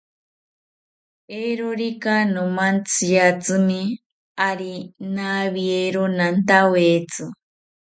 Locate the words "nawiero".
5.15-6.03